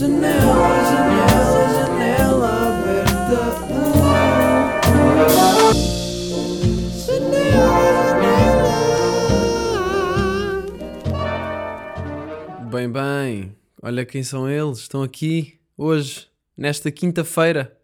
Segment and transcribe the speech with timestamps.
[0.00, 0.32] Janela,
[0.88, 3.40] janela, janela aberta.
[7.04, 7.90] Janela.
[12.70, 14.78] Bem, bem, olha quem são eles.
[14.78, 17.76] Estão aqui hoje, nesta quinta-feira.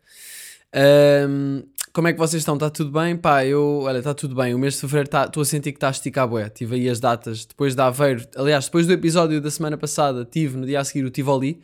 [0.73, 2.55] Ahm, como é que vocês estão?
[2.55, 3.15] Está tudo bem?
[3.15, 4.55] Pá, eu, olha, está tudo bem.
[4.55, 6.49] O mês de fevereiro tá- estou a sentir que está a esticar bué.
[6.49, 8.27] Tive aí as datas depois de Aveiro.
[8.37, 11.61] Aliás, depois do episódio da semana passada, tive no dia a seguir o Tivoli,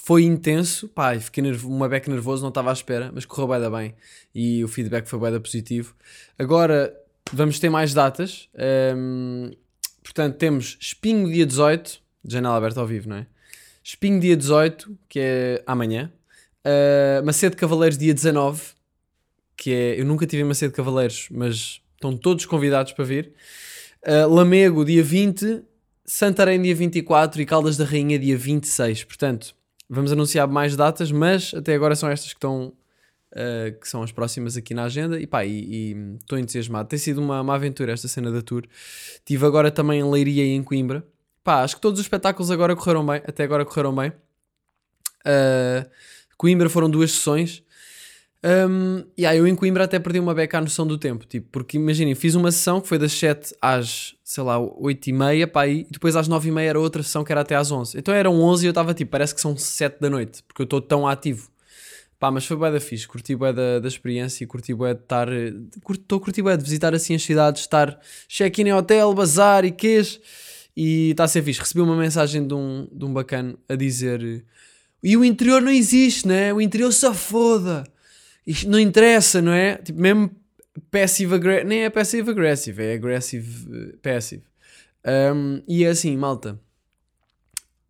[0.00, 0.88] foi intenso.
[0.88, 3.94] Pá, fiquei nervo, uma beca nervoso, não estava à espera, mas correu da bem.
[4.34, 5.94] E o feedback foi da positivo.
[6.38, 6.94] Agora
[7.32, 8.48] vamos ter mais datas.
[8.56, 9.50] Ahm,
[10.02, 13.26] portanto, temos Espinho dia 18, janela aberta ao vivo, não é?
[13.82, 16.12] Espinho dia 18, que é amanhã.
[16.64, 18.62] Uh, Macedo Cavaleiros dia 19,
[19.56, 20.00] que é.
[20.00, 23.32] Eu nunca tive Macedo Cavaleiros, mas estão todos convidados para vir.
[24.02, 25.62] Uh, Lamego dia 20,
[26.04, 29.04] Santarém dia 24 e Caldas da Rainha dia 26.
[29.04, 29.54] Portanto,
[29.88, 32.72] vamos anunciar mais datas, mas até agora são estas que estão.
[33.32, 36.88] uh, que são as próximas aqui na agenda e pá, e estou entusiasmado.
[36.88, 38.64] Tem sido uma, uma aventura esta cena da tour.
[39.24, 41.04] Tive agora também em Leiria e em Coimbra.
[41.42, 44.10] Pá, acho que todos os espetáculos agora correram bem, até agora correram bem.
[45.20, 45.88] Uh,
[46.36, 47.62] Coimbra foram duas sessões.
[48.44, 51.48] Um, e aí eu em Coimbra até perdi uma beca à noção do tempo, tipo,
[51.50, 55.48] porque imaginem, fiz uma sessão que foi das 7 às, sei lá, 8 e meia,
[55.48, 57.72] pá, aí, e depois às 9 e meia era outra sessão que era até às
[57.72, 57.98] 11.
[57.98, 60.64] Então eram 11 e eu estava tipo, parece que são 7 da noite, porque eu
[60.64, 61.50] estou tão ativo.
[62.18, 65.00] Pá, mas foi bué da fixe, curti bué da, da experiência e curti bué de
[65.00, 67.98] estar, estou a curtir bué de visitar assim as cidades, estar
[68.28, 70.20] check-in em hotel, bazar e quês,
[70.76, 71.60] e está a ser fixe.
[71.60, 74.44] Recebi uma mensagem de um, de um bacana a dizer...
[75.00, 76.52] E o interior não existe, né?
[76.52, 77.84] O interior se foda.
[78.48, 79.76] Isto não interessa, não é?
[79.76, 80.30] Tipo, mesmo
[80.90, 81.68] passive aggressive.
[81.68, 84.42] Nem é passive aggressive, é aggressive eh, passive.
[85.06, 86.58] Um, e é assim, malta.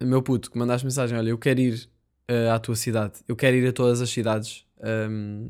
[0.01, 1.89] Meu puto, que mandaste mensagem: olha, eu quero ir
[2.27, 3.21] eh, à tua cidade.
[3.29, 4.65] Eu quero ir a todas as cidades.
[4.81, 5.49] Um,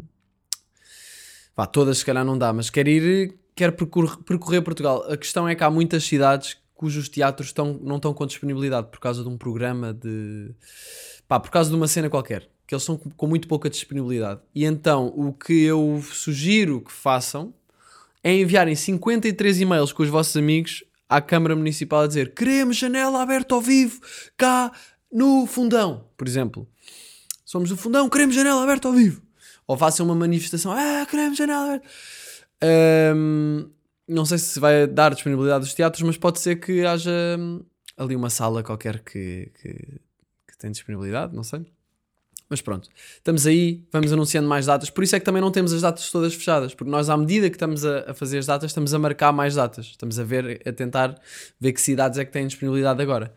[1.57, 3.35] vá, todas se calhar não dá, mas quero ir.
[3.57, 5.11] Quero percorrer, percorrer Portugal.
[5.11, 9.01] A questão é que há muitas cidades cujos teatros estão, não estão com disponibilidade por
[9.01, 10.55] causa de um programa de
[11.27, 14.43] pá, por causa de uma cena qualquer, que eles são com, muito pouca disponibilidade.
[14.55, 17.55] E então o que eu sugiro que façam
[18.23, 23.23] é enviarem 53 e-mails com os vossos amigos à Câmara Municipal a dizer queremos janela
[23.23, 23.99] aberta ao vivo
[24.37, 24.71] cá
[25.11, 26.69] no Fundão, por exemplo.
[27.43, 29.23] Somos do Fundão, queremos janela aberta ao vivo.
[29.67, 31.89] Ou façam uma manifestação, ah, queremos janela aberta.
[34.07, 37.63] Não sei se vai dar disponibilidade dos teatros, mas pode ser que haja hum,
[37.97, 40.01] ali uma sala qualquer que, que,
[40.59, 41.67] que disponibilidade, não sei.
[42.51, 44.89] Mas pronto, estamos aí, vamos anunciando mais datas.
[44.89, 47.51] Por isso é que também não temos as datas todas fechadas, porque nós, à medida
[47.51, 49.87] que estamos a, a fazer as datas, estamos a marcar mais datas.
[49.87, 51.21] Estamos a ver, a tentar
[51.61, 53.35] ver que cidades é que têm disponibilidade agora.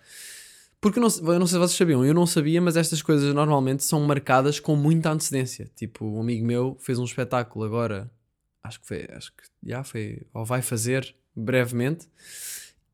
[0.80, 3.84] Porque não, eu não sei se vocês sabiam, eu não sabia, mas estas coisas normalmente
[3.84, 5.70] são marcadas com muita antecedência.
[5.76, 8.10] Tipo, um amigo meu fez um espetáculo agora,
[8.64, 12.08] acho que foi, acho que já foi, ou vai fazer brevemente,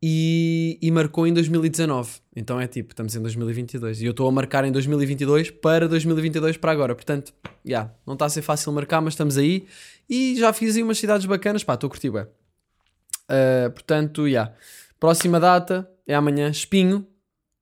[0.02, 2.20] e, e marcou em 2019.
[2.36, 4.02] Então é tipo, estamos em 2022.
[4.02, 6.96] E eu estou a marcar em 2022 para 2022 para agora.
[6.96, 7.34] Portanto,
[7.66, 9.68] já, não está a ser fácil marcar, mas estamos aí.
[10.10, 12.24] E já fiz aí umas cidades bacanas, pá, estou a bem.
[12.24, 14.54] Uh, portanto, já.
[15.00, 17.06] Próxima data é amanhã, Espinho.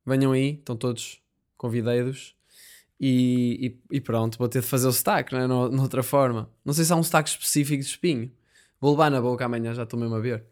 [0.06, 1.19] Venham aí, estão todos
[1.57, 2.35] convideiros.
[3.00, 5.47] E, e, e pronto, vou ter de fazer o sotaque, não é?
[5.47, 6.50] No, noutra forma.
[6.63, 8.31] Não sei se há um sotaque específico de espinho.
[8.79, 10.45] Vou levar na boca amanhã, já estou mesmo a ver.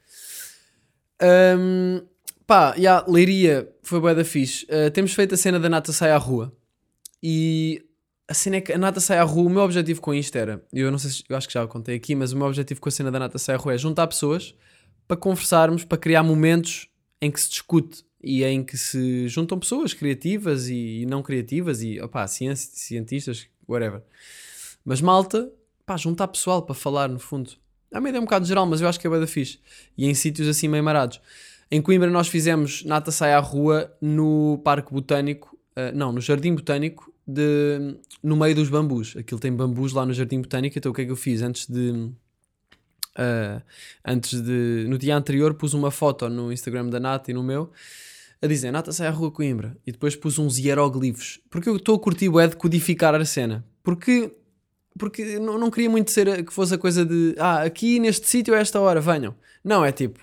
[1.21, 2.01] Um,
[2.45, 4.65] pá, yeah, Leiria foi bué da fixe.
[4.65, 6.55] Uh, temos feito a cena da Nata Sai à Rua.
[7.21, 7.83] E
[8.27, 10.65] a cena é que a Nata Sai à Rua, o meu objetivo com isto era,
[10.73, 12.81] eu não sei se, eu acho que já o contei aqui, mas o meu objetivo
[12.81, 14.55] com a cena da Nata Sai à Rua é juntar pessoas
[15.07, 16.89] para conversarmos, para criar momentos
[17.21, 21.99] em que se discute e em que se juntam pessoas criativas e, não criativas e
[22.01, 24.01] opá, cientistas, whatever.
[24.83, 25.51] Mas malta,
[25.85, 27.51] pá, juntar pessoal para falar no fundo.
[27.93, 29.59] É uma ideia um bocado geral, mas eu acho que é bem da fixe.
[29.95, 31.21] E em sítios assim meio marados.
[31.69, 36.55] Em Coimbra nós fizemos Nata Sai à Rua no Parque Botânico, uh, não, no Jardim
[36.55, 39.15] Botânico, de, no meio dos bambus.
[39.15, 41.41] Aquilo tem bambus lá no Jardim Botânico, então o que é que eu fiz?
[41.41, 41.91] Antes de...
[43.15, 43.61] Uh,
[44.03, 44.85] antes de...
[44.87, 47.71] No dia anterior pus uma foto no Instagram da Nata e no meu
[48.41, 51.95] a dizer Nata sai à rua Coimbra e depois pus uns hieroglifos porque eu estou
[51.95, 54.35] a curtir o de codificar a cena porque
[54.97, 58.53] porque não, não queria muito ser que fosse a coisa de ah, aqui neste sítio
[58.53, 59.35] a esta hora, venham.
[59.63, 60.19] Não, é tipo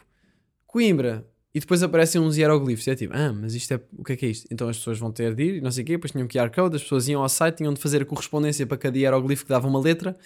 [0.66, 2.86] Coimbra e depois aparecem uns hieroglifos.
[2.86, 4.46] E é tipo, ah, mas isto é o que é que é isto?
[4.50, 6.38] Então as pessoas vão ter de ir e não sei o quê, depois tinham que
[6.38, 9.44] QR Code, as pessoas iam ao site, tinham de fazer a correspondência para cada hieroglifo
[9.44, 10.16] que dava uma letra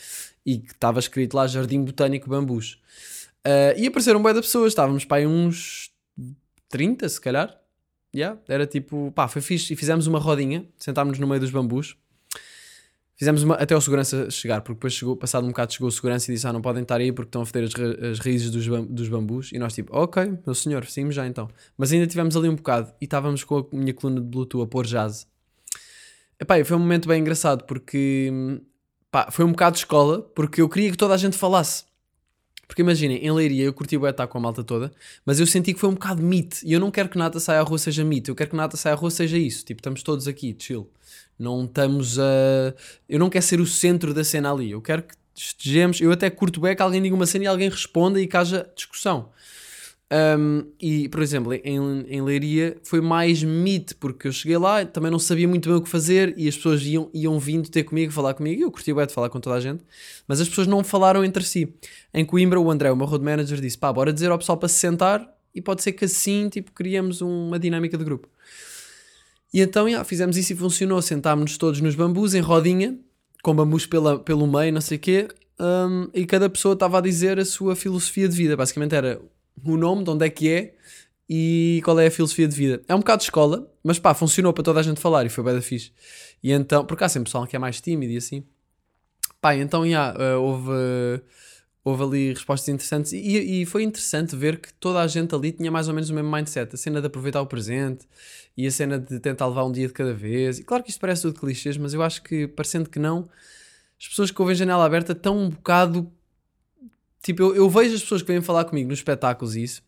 [0.45, 2.79] e que estava escrito lá Jardim Botânico Bambus.
[3.47, 5.91] Uh, e apareceram um bem de pessoas, estávamos para aí uns
[6.69, 7.59] 30, se calhar,
[8.15, 9.73] Yeah, era tipo, pá, foi fixe.
[9.73, 11.97] E fizemos uma rodinha, sentámos-nos no meio dos bambus.
[13.17, 16.31] Fizemos uma, até o segurança chegar, porque depois chegou, passado um bocado, chegou o segurança
[16.31, 18.67] e disse: Ah, não podem estar aí porque estão a foder as, as raízes dos,
[18.67, 19.53] bam- dos bambus.
[19.53, 21.49] E nós, tipo, ok, meu senhor, seguimos já então.
[21.79, 24.67] Mas ainda tivemos ali um bocado e estávamos com a minha coluna de Bluetooth a
[24.67, 25.27] pôr jazz.
[26.41, 28.33] Epá, foi um momento bem engraçado porque
[29.11, 31.85] pá, foi um bocado de escola, porque eu queria que toda a gente falasse.
[32.67, 34.91] Porque imaginem, em Leiria eu curti o estar com a malta toda,
[35.25, 36.57] mas eu senti que foi um bocado mito.
[36.65, 38.77] E eu não quero que nada saia à rua seja mito, eu quero que nada
[38.77, 39.65] saia à rua seja isso.
[39.65, 40.91] Tipo, estamos todos aqui, chill.
[41.39, 42.75] Não estamos a.
[43.09, 44.71] Eu não quero ser o centro da cena ali.
[44.71, 46.01] Eu quero que estejamos.
[46.01, 48.69] Eu até curto bem que alguém diga uma cena e alguém responda e que haja
[48.75, 49.31] discussão.
[50.13, 55.11] Um, e, por exemplo, em, em Leiria foi mais mito, porque eu cheguei lá também
[55.11, 58.13] não sabia muito bem o que fazer e as pessoas iam, iam vindo ter comigo,
[58.13, 59.83] falar comigo, eu curti bem de falar com toda a gente,
[60.29, 61.75] mas as pessoas não falaram entre si.
[62.13, 64.69] Em Coimbra, o André, o meu road manager, disse: pá, bora dizer ao pessoal para
[64.69, 68.29] se sentar e pode ser que assim, tipo, criamos uma dinâmica de grupo.
[69.55, 71.01] E então, yeah, fizemos isso e funcionou.
[71.01, 72.99] Sentámos-nos todos nos bambus, em rodinha,
[73.41, 75.29] com bambus pela, pelo meio, não sei o quê,
[75.61, 78.57] um, e cada pessoa estava a dizer a sua filosofia de vida.
[78.57, 79.23] Basicamente era
[79.65, 80.75] o nome, de onde é que é
[81.31, 82.83] e qual é a filosofia de vida.
[82.89, 85.45] É um bocado de escola, mas pá, funcionou para toda a gente falar e foi
[85.45, 85.93] bem da fixe.
[86.43, 88.45] E então, porque há sempre pessoal que é mais tímido e assim.
[89.41, 91.21] Pá, então, yeah, uh,
[91.85, 95.71] houve, ali respostas interessantes e, e foi interessante ver que toda a gente ali tinha
[95.71, 96.75] mais ou menos o mesmo mindset.
[96.75, 98.07] A cena de aproveitar o presente
[98.57, 100.59] e a cena de tentar levar um dia de cada vez.
[100.59, 103.29] E claro que isto parece tudo clichês, mas eu acho que, parecendo que não,
[104.01, 106.11] as pessoas que ouvem janela aberta estão um bocado
[107.25, 109.83] Tipo, eu, eu vejo as pessoas que vêm falar comigo nos espetáculos e isso,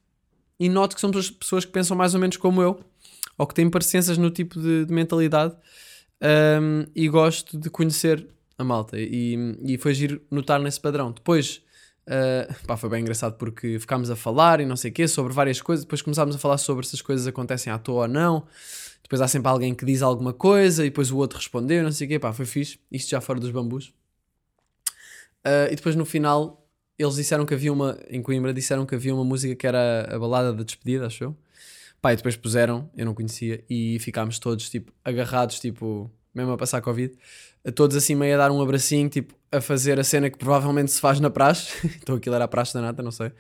[0.59, 2.81] e noto que são pessoas que pensam mais ou menos como eu,
[3.37, 5.55] ou que têm parecenças no tipo de, de mentalidade,
[6.23, 8.27] um, e gosto de conhecer
[8.57, 8.99] a malta.
[8.99, 11.13] E, e foi giro notar nesse padrão.
[11.13, 11.63] Depois,
[12.07, 15.33] uh, pá, foi bem engraçado porque ficámos a falar e não sei o quê sobre
[15.33, 18.47] várias coisas, depois começámos a falar sobre se as coisas acontecem à toa ou não.
[19.03, 22.07] Depois há sempre alguém que diz alguma coisa e depois o outro respondeu, não sei
[22.07, 22.79] o quê, pá, foi fixe.
[22.91, 23.93] Isto já fora dos bambus.
[25.47, 26.67] Uh, e depois no final
[26.99, 30.19] eles disseram que havia uma, em Coimbra, disseram que havia uma música que era a
[30.19, 31.37] balada da despedida, acho eu.
[32.01, 36.57] Pá, e depois puseram, eu não conhecia, e ficámos todos, tipo, agarrados, tipo, mesmo a
[36.57, 37.17] passar Covid,
[37.73, 41.01] todos assim meio a dar um abracinho, tipo, a fazer a cena que provavelmente se
[41.01, 41.73] faz na praxe,
[42.03, 43.33] então aquilo era a praxe da nata, não sei,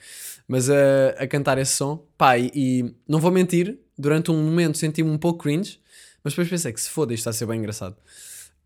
[0.48, 4.78] mas a, a cantar esse som, pá, e, e não vou mentir, durante um momento
[4.78, 5.80] senti-me um pouco cringe,
[6.22, 7.96] mas depois pensei que se foda, isto está a ser bem engraçado.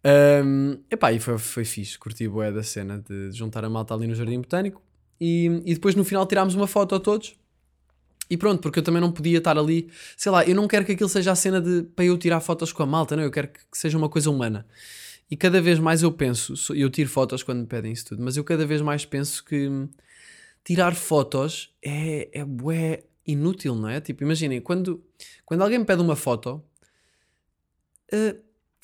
[0.02, 4.06] Um, epá, e foi, foi fixe, curti bué da cena de juntar a malta ali
[4.06, 4.82] no Jardim Botânico.
[5.20, 7.34] E, e depois no final tirámos uma foto a todos.
[8.30, 10.92] E pronto, porque eu também não podia estar ali, sei lá, eu não quero que
[10.92, 13.48] aquilo seja a cena de para eu tirar fotos com a malta, não, eu quero
[13.48, 14.64] que, que seja uma coisa humana.
[15.30, 18.36] E cada vez mais eu penso, eu tiro fotos quando me pedem isso tudo, mas
[18.36, 19.68] eu cada vez mais penso que
[20.64, 24.00] tirar fotos é, é inútil, não é?
[24.00, 25.02] Tipo, imaginem, quando,
[25.44, 26.62] quando alguém me pede uma foto,
[28.12, 28.38] uh,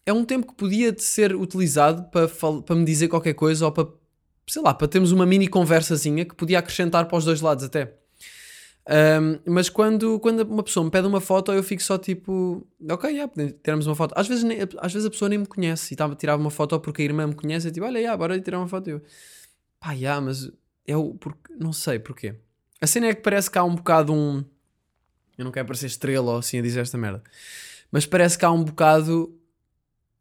[0.04, 3.88] é um tempo que podia ser utilizado para, para me dizer qualquer coisa ou para,
[4.46, 7.98] sei lá, para termos uma mini conversazinha que podia acrescentar para os dois lados até.
[8.88, 13.10] Um, mas quando, quando uma pessoa me pede uma foto, eu fico só tipo, ok,
[13.10, 14.14] yeah, tiramos uma foto.
[14.16, 17.02] Às vezes, nem, às vezes a pessoa nem me conhece e tirava uma foto porque
[17.02, 18.88] a irmã me conhece e tipo, olha, yeah, bora tirar uma foto.
[18.88, 19.02] Eu,
[19.80, 20.50] pá, yeah, mas
[20.86, 22.36] é o, porque, não sei porquê.
[22.80, 24.44] A cena é que parece que há um bocado um.
[25.36, 27.22] Eu não quero parecer estrela ou assim a dizer esta merda,
[27.90, 29.35] mas parece que há um bocado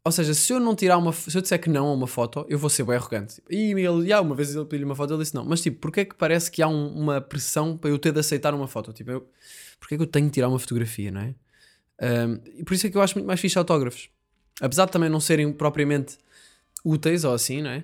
[0.06, 1.12] ou seja, se eu não tirar uma.
[1.12, 3.42] Se eu disser que não a uma foto, eu vou ser bem arrogante.
[3.50, 5.44] E ele, yeah, uma vez ele pediu uma foto, ele disse não.
[5.44, 8.20] Mas tipo, porquê é que parece que há um, uma pressão para eu ter de
[8.20, 8.92] aceitar uma foto?
[8.92, 9.28] Tipo, eu,
[9.80, 11.34] porquê é que eu tenho de tirar uma fotografia, não é?
[12.00, 14.08] Um, e por isso é que eu acho muito mais fixe autógrafos.
[14.60, 16.18] Apesar de também não serem propriamente
[16.84, 17.82] úteis ou assim, não é?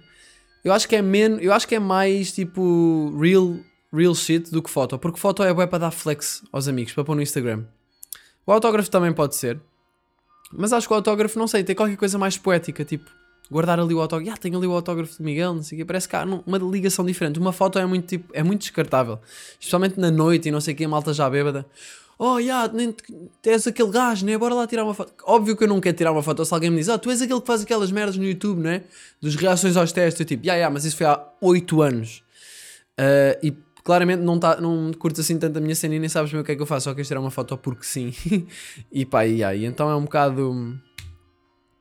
[0.64, 1.42] Eu acho que é menos.
[1.42, 3.56] Eu acho que é mais tipo real,
[3.92, 4.96] real shit do que foto.
[4.96, 7.64] Porque foto é bué para dar flex aos amigos, para pôr no Instagram.
[8.46, 9.61] O autógrafo também pode ser.
[10.52, 13.11] Mas acho que o autógrafo, não sei, tem qualquer coisa mais poética, tipo,
[13.50, 14.32] guardar ali o autógrafo.
[14.32, 15.85] Ah, tenho ali o autógrafo de Miguel, não sei o quê.
[15.85, 17.38] Parece que há uma ligação diferente.
[17.38, 19.18] Uma foto é muito, tipo, é muito descartável.
[19.59, 21.66] Especialmente na noite e não sei o quê, a malta já bêbada.
[22.18, 22.94] Oh, yeah, nem,
[23.44, 24.38] és aquele gajo, né?
[24.38, 25.12] Bora lá tirar uma foto.
[25.25, 26.44] Óbvio que eu não quero tirar uma foto.
[26.44, 28.85] Se alguém me diz, ah, tu és aquele que faz aquelas merdas no YouTube, né?
[29.21, 30.21] Dos reações aos testes.
[30.21, 32.23] Eu tipo, yeah, yeah, mas isso foi há 8 anos.
[32.99, 33.50] Uh, e
[33.82, 36.44] claramente não, tá, não curtes assim tanto a minha cena e nem sabes bem o
[36.44, 38.14] que é que eu faço, só queres tirar uma foto porque sim.
[38.90, 40.78] e pá, e aí, então é um bocado.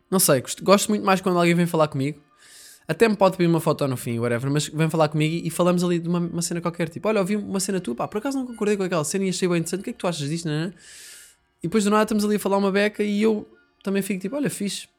[0.09, 2.19] Não sei, gosto, gosto muito mais quando alguém vem falar comigo.
[2.87, 5.83] Até me pode pedir uma foto no fim, whatever, mas vem falar comigo e falamos
[5.83, 6.89] ali de uma, uma cena qualquer.
[6.89, 9.29] Tipo, olha, ouvi uma cena tua, pá, por acaso não concordei com aquela cena e
[9.29, 10.73] achei bem interessante, o que é que tu achas disto, não é?
[11.63, 13.47] E depois do nada estamos ali a falar uma beca e eu
[13.83, 14.89] também fico tipo, olha, fixe.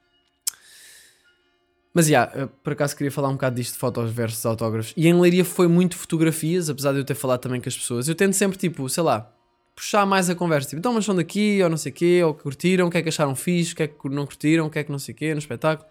[1.94, 4.94] Mas, já, yeah, por acaso queria falar um bocado disto de fotos versus autógrafos.
[4.96, 8.08] E em Leiria foi muito fotografias, apesar de eu ter falado também com as pessoas.
[8.08, 9.30] Eu tento sempre, tipo, sei lá,
[9.74, 10.70] puxar mais a conversa.
[10.70, 13.02] Tipo, então, mas são daqui, ou não sei o quê, ou curtiram, o que é
[13.02, 15.14] que acharam fixe, o que é que não curtiram, o que é que não sei
[15.14, 15.88] o quê no espetáculo.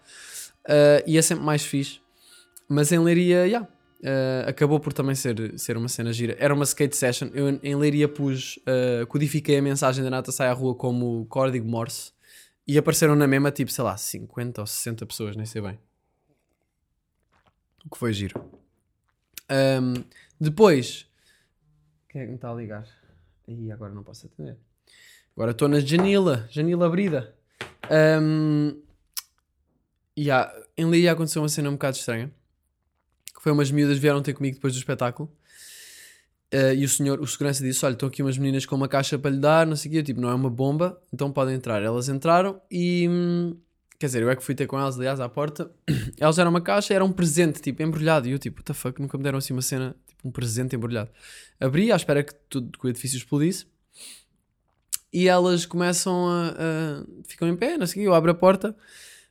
[0.64, 2.00] Uh, e é sempre mais fixe.
[2.68, 3.68] Mas em Leiria, yeah,
[4.02, 6.36] uh, acabou por também ser, ser uma cena gira.
[6.38, 7.28] Era uma skate session.
[7.34, 11.68] Eu em Leiria pus, uh, codifiquei a mensagem da Nata Sai à Rua como código
[11.68, 12.12] Morse.
[12.66, 15.78] E apareceram na mesma, tipo, sei lá, 50 ou 60 pessoas, nem sei bem.
[17.84, 18.44] O que foi giro.
[19.50, 20.04] Um,
[20.40, 21.06] depois,
[22.08, 22.86] quem é que me está a ligar?
[23.46, 24.56] E agora não posso atender.
[25.34, 27.34] Agora estou na Janila, Janila Brida.
[27.90, 28.80] Um,
[30.18, 32.30] yeah, em Leiria aconteceu uma cena um bocado estranha.
[33.34, 35.30] Que foi umas miúdas vieram ter comigo depois do espetáculo.
[36.52, 39.18] Uh, e o senhor, o segurança disse: Olha, estão aqui umas meninas com uma caixa
[39.18, 40.02] para lhe dar, não sei o quê.
[40.02, 41.82] tipo, não é uma bomba, então podem entrar.
[41.82, 43.08] Elas entraram e.
[43.08, 43.56] Hum,
[44.02, 45.70] quer dizer, eu é que fui ter com elas, aliás, à porta.
[46.18, 48.26] elas eram uma caixa, era um presente, tipo, embrulhado.
[48.26, 50.74] E eu, tipo, what the fuck, nunca me deram assim uma cena, tipo, um presente
[50.74, 51.08] embrulhado.
[51.60, 53.64] Abri à espera que, tudo, que o edifício explodisse.
[55.12, 57.28] E elas começam a, a.
[57.28, 58.04] ficam em pé, não sei.
[58.04, 58.74] Eu abro a porta,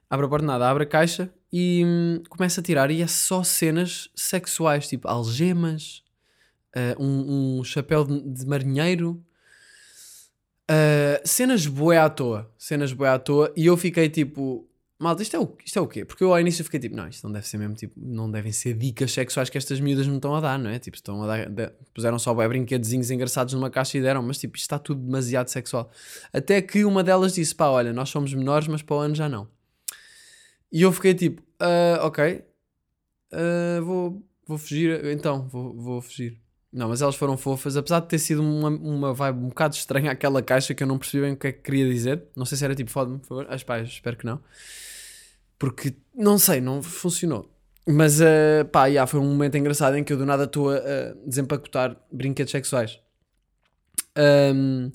[0.09, 2.89] abro a porta, nada, abro a caixa e hum, começo a tirar.
[2.91, 6.01] E é só cenas sexuais, tipo, algemas
[6.77, 9.21] uh, um, um, chapéu de, de marinheiro.
[10.71, 12.49] Uh, cenas boé à toa.
[12.57, 13.51] Cenas boé à toa.
[13.57, 14.65] E eu fiquei tipo,
[14.97, 16.05] malta, isto é, o, isto é o quê?
[16.05, 18.53] Porque eu ao início fiquei tipo, não, isto não deve ser mesmo, tipo, não devem
[18.53, 20.79] ser dicas sexuais que estas miúdas me estão a dar, não é?
[20.79, 24.37] Tipo, estão a dar, de, puseram só bem brinquedozinhos engraçados numa caixa e deram, mas
[24.37, 25.91] tipo, isto está tudo demasiado sexual.
[26.31, 29.27] Até que uma delas disse, pá, olha, nós somos menores, mas para o ano já
[29.27, 29.49] não.
[30.71, 32.45] E eu fiquei tipo, uh, ok,
[33.33, 36.39] uh, vou, vou fugir, então, vou, vou fugir.
[36.71, 40.11] Não, mas elas foram fofas, apesar de ter sido uma, uma vibe um bocado estranha
[40.11, 42.23] aquela caixa que eu não percebi bem o que é que queria dizer.
[42.33, 43.47] Não sei se era tipo foda-me, por favor.
[43.49, 44.39] As pais, espero que não.
[45.59, 47.51] Porque, não sei, não funcionou.
[47.85, 50.77] Mas, uh, pá, yeah, foi um momento engraçado em que eu do nada estou a,
[50.77, 52.99] a desempacotar brinquedos sexuais.
[54.17, 54.91] Um,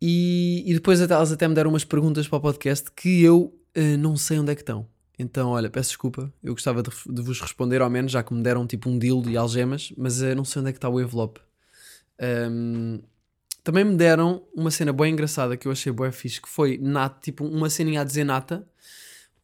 [0.00, 3.54] e, e depois até, elas até me deram umas perguntas para o podcast que eu
[3.76, 4.86] uh, não sei onde é que estão.
[5.20, 8.42] Então, olha, peço desculpa, eu gostava de, de, vos responder ao menos, já que me
[8.42, 10.98] deram tipo um dildo e algemas, mas uh, não sei onde é que está o
[10.98, 11.40] envelope.
[12.50, 13.00] Um,
[13.62, 17.20] também me deram uma cena bem engraçada que eu achei bem fixe, que foi nata,
[17.20, 18.66] tipo uma ceninha a dizer nata,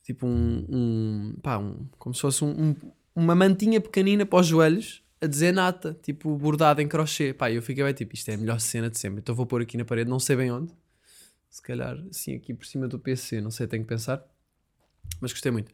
[0.02, 2.74] tipo um, um pá, um, como se fosse um,
[3.14, 7.34] uma mantinha pequenina para os joelhos, a dizer nata, tipo bordada em crochê.
[7.34, 9.60] Pá, eu fiquei bem tipo, isto é a melhor cena de sempre, então vou pôr
[9.60, 10.72] aqui na parede, não sei bem onde,
[11.50, 14.24] se calhar assim aqui por cima do PC, não sei, tenho que pensar.
[15.20, 15.70] Mas gostei muito.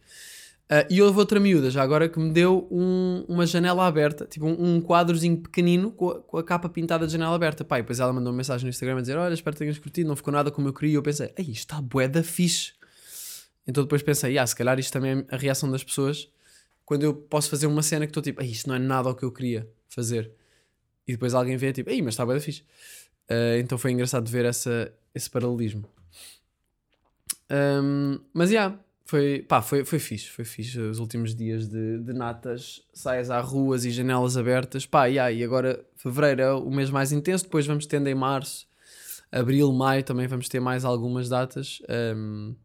[0.72, 4.46] Uh, e houve outra miúda, já agora, que me deu um, uma janela aberta, tipo
[4.46, 7.62] um, um quadrozinho pequenino com a, com a, capa pintada de janela aberta.
[7.62, 10.08] Pai, depois ela mandou uma mensagem no Instagram a dizer: Olha, espero que tenhas curtido,
[10.08, 10.92] não ficou nada como eu queria.
[10.92, 12.72] E eu pensei: Ei, isto está bué da fixe.
[13.66, 16.30] Então depois pensei: Ah, se calhar isto também é a reação das pessoas
[16.86, 19.14] quando eu posso fazer uma cena que estou tipo: Ei, isto não é nada o
[19.14, 20.30] que eu queria fazer.
[21.06, 22.62] E depois alguém vê tipo: Ei, mas está bué da fixe.
[23.30, 25.84] Uh, então foi engraçado ver essa, esse paralelismo.
[27.50, 28.54] Um, mas, já.
[28.54, 28.78] Yeah,
[29.12, 33.42] foi, pá, foi, foi fixe, foi fixe os últimos dias de, de natas, saias à
[33.42, 37.66] ruas e janelas abertas, pá, yeah, e agora fevereiro é o mês mais intenso, depois
[37.66, 38.66] vamos tendo em março,
[39.30, 41.82] abril, maio também vamos ter mais algumas datas.
[42.16, 42.56] Um,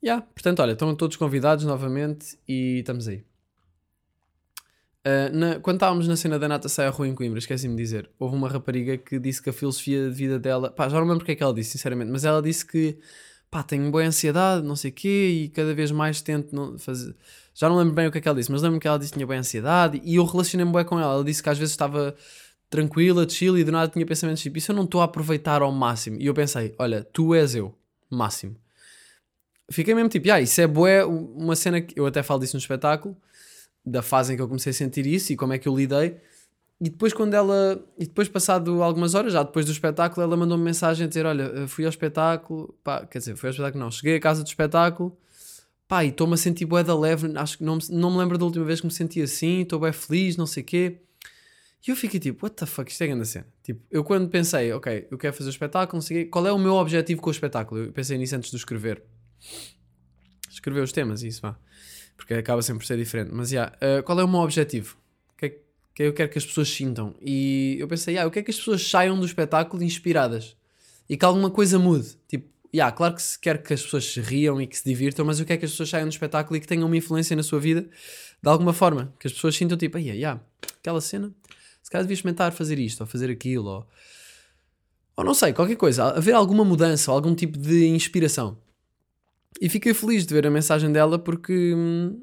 [0.00, 3.24] yeah, portanto, olha, estão todos convidados novamente e estamos aí.
[5.04, 7.82] Uh, na, quando estávamos na cena da Nata Sai à Rua em Coimbra, esqueci-me de
[7.82, 11.02] dizer, houve uma rapariga que disse que a filosofia de vida dela, pá, já não
[11.02, 12.96] lembro porque é que ela disse, sinceramente, mas ela disse que
[13.52, 17.14] pá, tenho boa ansiedade, não sei o quê, e cada vez mais tento não fazer.
[17.54, 19.12] Já não lembro bem o que é que ela disse, mas lembro que ela disse
[19.12, 21.12] que tinha boa ansiedade e eu relacionei-me bem com ela.
[21.12, 22.16] Ela disse que às vezes estava
[22.70, 25.70] tranquila, chill e do nada tinha pensamentos tipo, isso eu não estou a aproveitar ao
[25.70, 26.16] máximo.
[26.18, 27.74] E eu pensei, olha, tu és eu,
[28.08, 28.56] máximo.
[29.70, 32.58] Fiquei mesmo tipo, ah, isso é boa, uma cena que eu até falo disso no
[32.58, 33.14] espetáculo,
[33.84, 36.16] da fase em que eu comecei a sentir isso e como é que eu lidei.
[36.84, 40.64] E depois quando ela, e depois passado algumas horas, já depois do espetáculo, ela mandou-me
[40.64, 44.16] mensagem a dizer, olha, fui ao espetáculo, pá, quer dizer, fui ao espetáculo não, cheguei
[44.16, 45.16] à casa do espetáculo,
[45.86, 48.44] pá, e estou-me a sentir bué da leve, acho que não, não me lembro da
[48.46, 50.98] última vez que me senti assim, estou bem feliz, não sei o quê.
[51.86, 53.46] E eu fiquei tipo, what the fuck, isto é grande cena.
[53.62, 56.44] Tipo, eu quando pensei, ok, eu quero fazer o espetáculo, não sei o quê, qual
[56.48, 57.80] é o meu objetivo com o espetáculo?
[57.80, 59.04] Eu pensei nisso antes de escrever.
[60.50, 61.56] Escrever os temas, isso, vá.
[62.16, 63.30] Porque acaba sempre por ser diferente.
[63.32, 65.00] Mas, já, yeah, uh, qual é o meu objetivo?
[65.36, 65.62] que
[65.98, 67.14] eu quero que as pessoas sintam.
[67.20, 70.56] E eu pensei, ah, eu quero que as pessoas saiam do espetáculo inspiradas
[71.08, 72.16] e que alguma coisa mude.
[72.26, 75.24] Tipo, yeah, claro que se quer que as pessoas se riam e que se divirtam,
[75.24, 77.42] mas eu quero que as pessoas saiam do espetáculo e que tenham uma influência na
[77.42, 77.82] sua vida
[78.42, 79.12] de alguma forma.
[79.18, 80.40] Que as pessoas sintam tipo, ah, yeah,
[80.78, 81.32] aquela cena,
[81.82, 83.86] se calhar devias experimentar fazer isto ou fazer aquilo, ou,
[85.16, 88.56] ou não sei, qualquer coisa, haver alguma mudança algum tipo de inspiração.
[89.60, 92.22] E fiquei feliz de ver a mensagem dela porque, hum,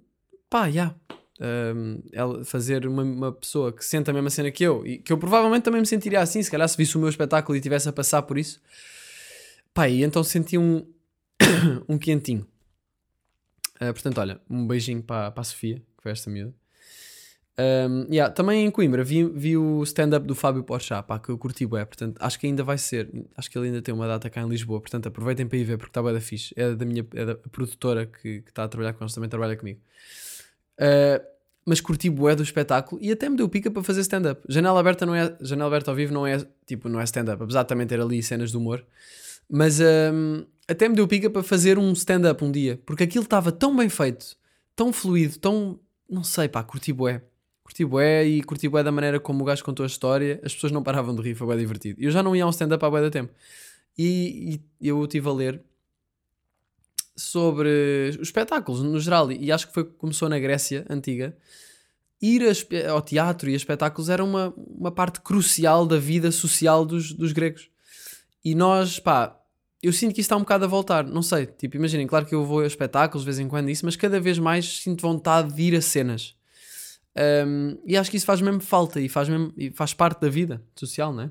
[0.50, 0.96] pá, yeah,
[1.42, 5.18] Um, fazer uma, uma, pessoa que sente a mesma cena que eu e que eu
[5.18, 7.94] provavelmente também me sentiria assim, se calhar se visse o meu espetáculo e estivesse a
[7.94, 8.62] passar por isso.
[9.74, 10.86] Pá, e então senti um,
[11.88, 12.46] um quentinho.
[13.78, 16.54] Uh, portanto, olha, um beijinho para, para a Sofia, que foi esta miúda.
[17.60, 21.38] Um, yeah, também em Coimbra vi, vi o stand-up do Fábio Porchat, pá, que eu
[21.38, 24.30] curti bué, portanto acho que ainda vai ser, acho que ele ainda tem uma data
[24.30, 26.86] cá em Lisboa, portanto aproveitem para ir ver porque está bué da fixe, é da
[26.86, 29.82] minha é da produtora que está a trabalhar com nós, também trabalha comigo.
[30.80, 31.30] Uh,
[31.66, 34.42] mas curti bué do espetáculo e até me deu pica para fazer stand-up.
[34.50, 37.64] Janela aberta não é, janela aberta ao vivo não é, tipo, não é stand-up, apesar
[37.64, 38.84] de também ter ali cenas de humor,
[39.48, 43.52] mas um, até me deu pica para fazer um stand-up um dia, porque aquilo estava
[43.52, 44.36] tão bem feito,
[44.76, 47.22] tão fluido, tão, não sei pá, curti bué
[47.70, 50.40] curti bué e curti bué da maneira como o gajo contou a história.
[50.44, 52.02] As pessoas não paravam de rir, foi bué divertido.
[52.02, 53.32] Eu já não ia a um stand-up há bué da tempo.
[53.98, 55.62] E, e eu estive a ler
[57.20, 61.36] sobre os espetáculos no geral e acho que foi começou na Grécia antiga.
[62.22, 62.44] Ir
[62.90, 67.32] ao teatro e a espetáculos era uma, uma parte crucial da vida social dos, dos
[67.32, 67.70] gregos.
[68.44, 69.40] E nós, pá,
[69.82, 71.06] eu sinto que isso está um bocado a voltar.
[71.06, 73.86] Não sei, tipo, imaginem, claro que eu vou a espetáculos de vez em quando isso,
[73.86, 76.36] mas cada vez mais sinto vontade de ir a cenas.
[77.48, 80.30] Um, e acho que isso faz mesmo falta e faz, mesmo, e faz parte da
[80.30, 81.30] vida social, não é?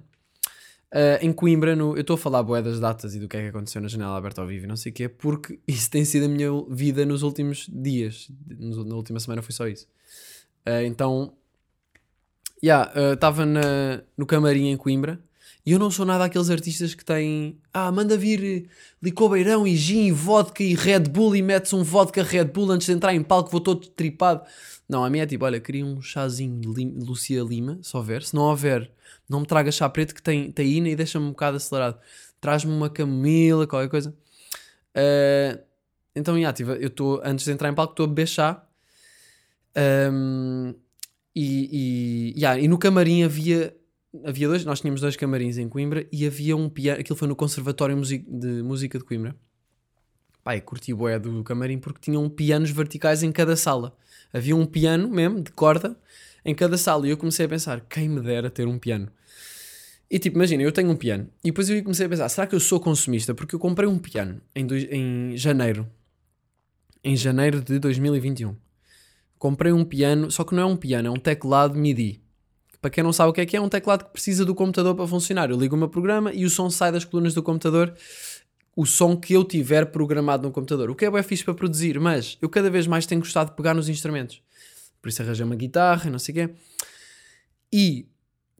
[0.93, 3.43] Uh, em Coimbra, no, eu estou a falar boé das datas e do que é
[3.43, 6.05] que aconteceu na janela aberta ao vivo e não sei o quê, porque isso tem
[6.05, 8.31] sido a minha vida nos últimos dias.
[8.47, 9.87] Na última semana foi só isso.
[10.67, 11.33] Uh, então,
[12.63, 15.21] estava yeah, no camarim em Coimbra
[15.69, 17.59] e eu não sou nada aqueles artistas que têm.
[17.75, 18.71] Ah, manda vir
[19.03, 22.87] licobeirão e gin e vodka e Red Bull e metes um vodka Red Bull antes
[22.87, 24.47] de entrar em palco, vou todo tripado.
[24.89, 28.23] Não, a minha é tipo, olha, queria um chazinho de Lucia Lima, se houver.
[28.23, 28.91] Se não houver,
[29.29, 31.99] não me traga chá preto que tem taína e deixa-me um bocado acelerado.
[32.41, 34.15] Traz-me uma camomila, qualquer coisa.
[34.97, 35.61] Uh,
[36.15, 38.65] então, yeah, tive, eu estou, antes de entrar em palco, estou a beber chá.
[40.13, 40.75] Um,
[41.35, 43.77] e, e, yeah, e no camarim havia,
[44.25, 47.37] havia dois, nós tínhamos dois camarins em Coimbra e havia um piano, aquilo foi no
[47.37, 49.37] Conservatório de Música de Coimbra.
[50.49, 53.95] Pai, curti o do camarim porque tinham pianos verticais em cada sala.
[54.33, 55.95] Havia um piano mesmo, de corda,
[56.43, 57.07] em cada sala.
[57.07, 59.11] E eu comecei a pensar, quem me dera ter um piano.
[60.11, 61.29] E tipo, imagina, eu tenho um piano.
[61.45, 63.35] E depois eu comecei a pensar, será que eu sou consumista?
[63.35, 65.87] Porque eu comprei um piano em, dois, em janeiro.
[67.05, 68.57] Em janeiro de 2021.
[69.39, 72.23] Comprei um piano, só que não é um piano, é um teclado MIDI.
[72.81, 74.55] Para quem não sabe o que é que é, é um teclado que precisa do
[74.55, 75.51] computador para funcionar.
[75.51, 77.93] Eu ligo o meu programa e o som sai das colunas do computador
[78.79, 80.89] o som que eu tiver programado no computador.
[80.89, 83.57] O que é bem fixe para produzir, mas eu cada vez mais tenho gostado de
[83.57, 84.41] pegar nos instrumentos.
[85.03, 86.55] Por isso arranjei uma guitarra, não sei o quê.
[87.73, 88.07] E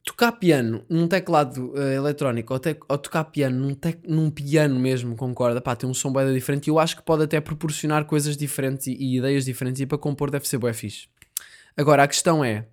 [0.03, 3.77] tocar piano num teclado uh, eletrónico ou, ou, tocar piano num,
[4.09, 7.03] num, piano mesmo com corda, pá, tem um som bem diferente e eu acho que
[7.05, 10.73] pode até proporcionar coisas diferentes e, e ideias diferentes e para compor deve ser bem
[10.73, 11.07] fixe.
[11.77, 12.67] Agora, a questão é,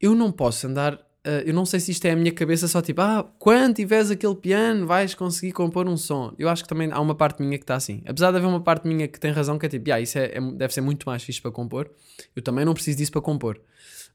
[0.00, 2.80] eu não posso andar Uh, eu não sei se isto é a minha cabeça só
[2.80, 6.34] tipo, ah, quando tiveres aquele piano vais conseguir compor um som.
[6.38, 8.02] Eu acho que também há uma parte minha que está assim.
[8.06, 10.36] Apesar de haver uma parte minha que tem razão, que é tipo, ah, isso é,
[10.36, 11.90] é, deve ser muito mais fixe para compor.
[12.34, 13.60] Eu também não preciso disso para compor.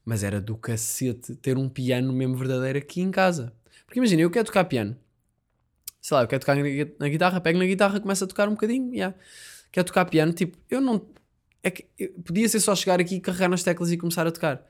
[0.04, 3.52] Mas era do cacete ter um piano mesmo verdadeiro aqui em casa.
[3.86, 4.96] Porque imagina, eu quero tocar piano.
[6.00, 8.92] Sei lá, eu quero tocar na guitarra, pego na guitarra, começo a tocar um bocadinho,
[8.92, 9.16] yeah.
[9.72, 11.04] quero tocar piano, tipo, eu não.
[11.62, 11.84] É que,
[12.24, 14.64] podia ser só chegar aqui, carregar nas teclas e começar a tocar.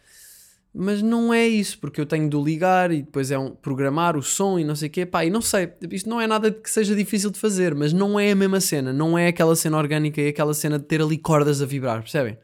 [0.78, 4.22] Mas não é isso, porque eu tenho de ligar e depois é um programar o
[4.22, 5.06] som e não sei o quê.
[5.06, 8.20] Pá, e não sei, isto não é nada que seja difícil de fazer, mas não
[8.20, 8.92] é a mesma cena.
[8.92, 12.36] Não é aquela cena orgânica e aquela cena de ter ali cordas a vibrar, percebem?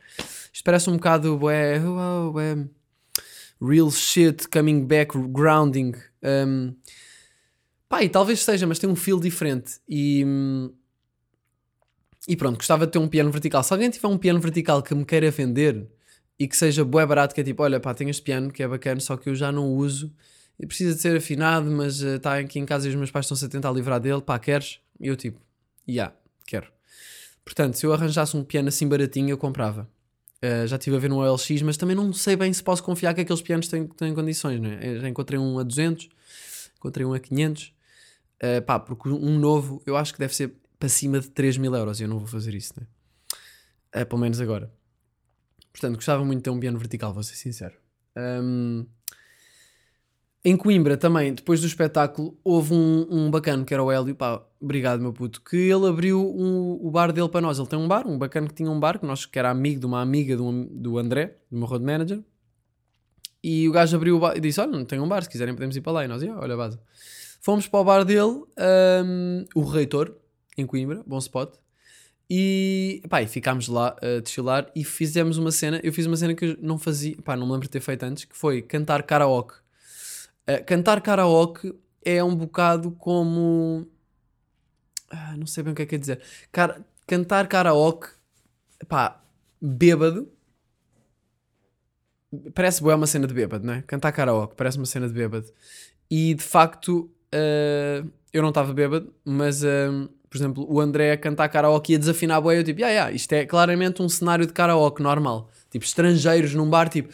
[0.50, 2.66] Isto parece um bocado, ué, ué,
[3.60, 5.92] real shit, coming back, grounding.
[6.22, 6.74] Um,
[7.86, 9.74] pá, e talvez seja, mas tem um feel diferente.
[9.86, 10.24] E,
[12.26, 13.62] e pronto, gostava de ter um piano vertical.
[13.62, 15.86] Se alguém tiver um piano vertical que me queira vender
[16.42, 18.66] e que seja bué barato, que é tipo, olha pá, tenho este piano que é
[18.66, 20.12] bacana, só que eu já não uso,
[20.58, 23.26] e precisa de ser afinado, mas está uh, aqui em casa e os meus pais
[23.26, 24.80] estão-se a tentar livrar dele, pá, queres?
[24.98, 25.38] E eu tipo,
[25.86, 26.66] já, yeah, quero.
[27.44, 29.88] Portanto, se eu arranjasse um piano assim baratinho, eu comprava.
[30.42, 33.14] Uh, já estive a ver no OLX, mas também não sei bem se posso confiar
[33.14, 34.98] que aqueles pianos têm, têm condições, né?
[34.98, 36.08] já encontrei um a 200,
[36.76, 37.72] encontrei um a 500, uh,
[38.40, 41.72] eh, pá, porque um novo eu acho que deve ser para cima de 3 mil
[41.72, 44.02] euros e eu não vou fazer isso, né?
[44.02, 44.81] Uh, pelo menos agora.
[45.72, 47.74] Portanto, gostava muito de ter um piano vertical, vou ser sincero.
[48.16, 48.86] Um,
[50.44, 54.42] em Coimbra também, depois do espetáculo, houve um, um bacana que era o Hélio, pá,
[54.60, 57.58] obrigado meu puto, que ele abriu um, o bar dele para nós.
[57.58, 59.78] Ele tem um bar, um bacana que tinha um bar, que, nós, que era amigo
[59.78, 62.20] de uma amiga do, do André, do meu road manager.
[63.42, 65.54] E o gajo abriu o bar e disse: Olha, não tem um bar, se quiserem
[65.54, 66.04] podemos ir para lá.
[66.04, 66.78] E nós, olha a base.
[67.40, 68.42] Fomos para o bar dele,
[69.04, 70.14] um, o Reitor,
[70.58, 71.54] em Coimbra, bom spot.
[72.34, 75.78] E, pá, e ficámos lá a desfilar e fizemos uma cena.
[75.84, 78.04] Eu fiz uma cena que eu não fazia, pá, não me lembro de ter feito
[78.04, 79.52] antes, que foi cantar karaoke.
[80.48, 83.86] Uh, cantar karaoke é um bocado como.
[85.10, 86.22] Ah, não sei bem o que é que é dizer.
[86.50, 88.08] Car cantar karaoke,
[88.88, 89.22] pá,
[89.60, 90.26] bêbado.
[92.54, 93.82] Parece boa uma cena de bêbado, não é?
[93.82, 95.52] Cantar karaoke parece uma cena de bêbado.
[96.10, 99.62] E de facto, uh, eu não estava bêbado, mas.
[99.62, 102.80] Uh, por exemplo, o André a cantar karaoke e a desafinar a boia, eu tipo,
[102.80, 105.50] yeah, yeah, isto é claramente um cenário de karaoke normal.
[105.70, 107.12] Tipo, estrangeiros num bar, tipo,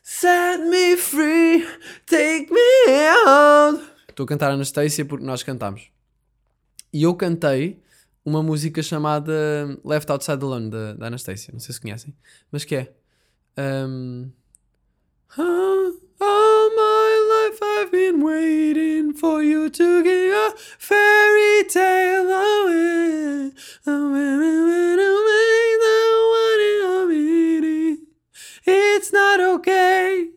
[0.00, 1.66] Set me free,
[2.06, 3.82] take me out.
[4.08, 5.90] Estou a cantar Anastasia porque nós cantamos.
[6.92, 7.82] E eu cantei
[8.24, 9.32] uma música chamada
[9.84, 11.50] Left Outside Alone, da, da Anastasia.
[11.52, 12.14] Não sei se conhecem,
[12.52, 12.92] mas que é.
[13.58, 14.30] Um,
[15.36, 17.15] all my
[17.60, 23.52] life I've been waiting for you to get a fairy tale away.
[28.68, 30.30] It's not okay.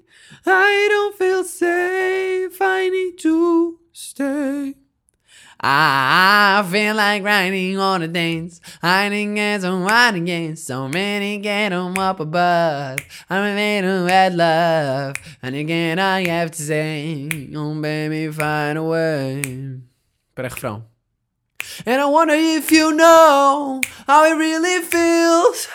[0.45, 2.61] I don't feel safe.
[2.61, 4.78] I need to stay.
[5.61, 8.61] I feel like riding on a dance.
[8.81, 10.55] hiding as I'm wide again.
[10.55, 12.99] So many get them up above.
[13.29, 15.15] I'm a man who had love.
[15.41, 19.41] And again, I have to say, oh, baby, find a way.
[20.33, 20.85] Para refrão.
[21.85, 25.67] And I wonder if you know how it really feels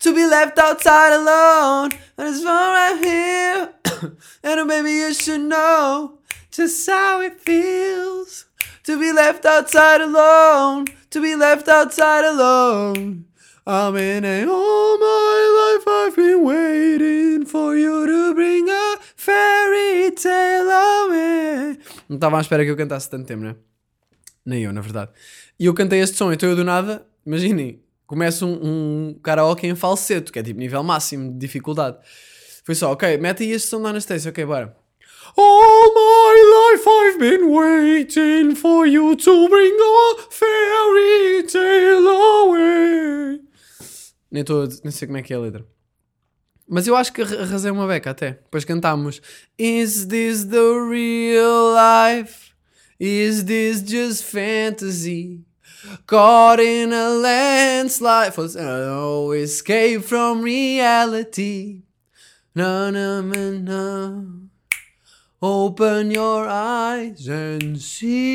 [0.00, 1.90] to be left outside alone.
[2.18, 3.74] And it's far right here.
[4.42, 6.18] and oh baby, you should know
[6.50, 8.46] just how it feels.
[8.84, 13.26] To be left outside alone, to be left outside alone.
[13.66, 20.10] I'm in a all my life I've been waiting for you to bring a fairy
[20.12, 21.78] tale away.
[22.08, 23.54] Não estava à espera que eu cantasse tanto tempo, né?
[24.46, 25.10] Nem eu, na verdade.
[25.58, 29.74] E eu cantei este som, então eu do nada, imaginem, começa um, um karaoke em
[29.74, 31.98] falseto, que é tipo nível máximo de dificuldade.
[32.64, 34.79] Foi só, ok, mete aí este som da Anastasia, ok, bora.
[35.36, 43.40] All my life I've been waiting for you to bring a fairy tale away.
[44.30, 45.66] Nem, tô, nem sei como é que é a letra.
[46.68, 48.32] Mas eu acho que arrasei uma beca até.
[48.44, 49.20] Depois cantámos
[49.58, 52.52] Is this the real life?
[52.98, 55.44] Is this just fantasy?
[56.06, 61.82] Caught in a landslide no escape from reality.
[62.54, 64.49] No, no, no, no.
[65.42, 68.34] Open your eyes and see.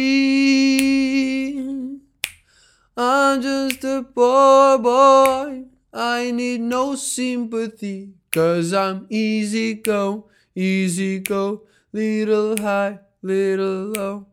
[2.97, 5.65] I'm just a poor boy.
[5.93, 8.15] I need no sympathy.
[8.31, 11.67] Cause I'm easy go, easy go.
[11.93, 14.25] Little high, little low.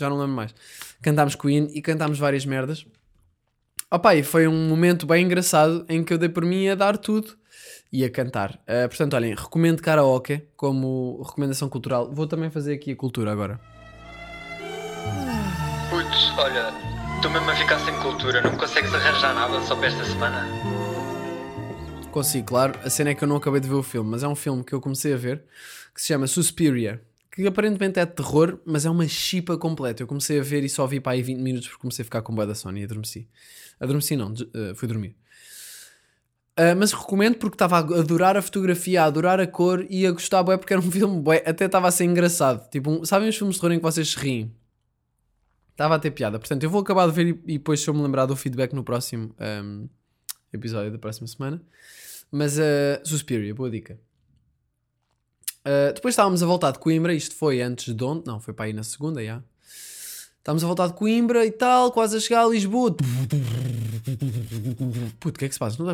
[0.00, 0.54] Já não lembro mais.
[1.02, 2.86] Cantámos Queen e cantámos várias merdas.
[3.90, 6.96] Opa, e foi um momento bem engraçado em que eu dei por mim a dar
[6.96, 7.36] tudo
[7.94, 8.60] e a cantar.
[8.62, 12.10] Uh, portanto, olhem, recomendo karaoke como recomendação cultural.
[12.12, 13.60] Vou também fazer aqui a cultura agora.
[15.88, 16.74] Putz, olha,
[17.14, 18.42] estou mesmo a ficar sem cultura.
[18.42, 20.44] Não consegues arranjar nada só para esta semana?
[22.10, 22.76] Consigo, claro.
[22.82, 24.64] A cena é que eu não acabei de ver o filme, mas é um filme
[24.64, 25.44] que eu comecei a ver
[25.94, 27.00] que se chama Suspiria.
[27.30, 30.02] Que aparentemente é de terror, mas é uma chipa completa.
[30.02, 32.22] Eu comecei a ver e só vi para aí 20 minutos porque comecei a ficar
[32.22, 33.28] com boa da Sony e adormeci.
[33.78, 35.14] Adormeci não, uh, fui dormir.
[36.58, 40.12] Uh, mas recomendo porque estava a adorar a fotografia, a adorar a cor e a
[40.12, 42.68] gostar bué porque era um filme bué, até estava a ser engraçado.
[42.70, 44.54] Tipo, um, sabem os filmes de terror em que vocês se riem?
[45.72, 46.38] Estava a ter piada.
[46.38, 48.72] Portanto, eu vou acabar de ver e, e depois se eu me lembrar do feedback
[48.72, 49.88] no próximo um,
[50.52, 51.60] episódio da próxima semana.
[52.30, 53.98] Mas uh, Suspiria, boa dica.
[55.66, 58.66] Uh, depois estávamos a voltar de Coimbra, isto foi antes de ontem, não, foi para
[58.66, 59.42] aí na segunda, já.
[60.44, 62.94] Estávamos a voltar de Coimbra e tal, quase a chegar a Lisboa.
[65.18, 65.82] Puto, o que é que se passa?
[65.82, 65.88] Não?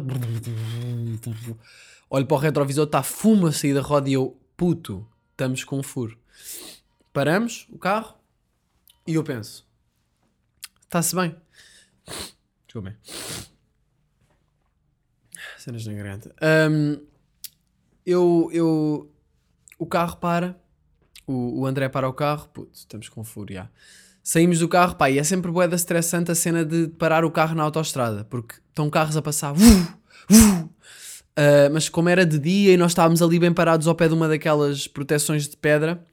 [2.10, 5.78] Olho para o retrovisor, está fumo a sair da roda e eu, puto, estamos com
[5.78, 6.18] um furo.
[7.12, 8.16] Paramos o carro
[9.06, 9.64] e eu penso,
[10.82, 11.36] está-se bem.
[12.66, 12.96] Desculpem.
[15.58, 16.34] Cenas na garganta.
[16.68, 17.06] Um,
[18.04, 19.14] eu, eu,
[19.78, 20.60] o carro para,
[21.24, 23.70] o, o André para o carro, puto, estamos com furo, já.
[24.22, 27.54] Saímos do carro, pá, e é sempre boeda estressante a cena de parar o carro
[27.54, 30.70] na autostrada, porque estão carros a passar, uh, uh,
[31.72, 34.28] mas como era de dia e nós estávamos ali bem parados ao pé de uma
[34.28, 36.04] daquelas proteções de pedra,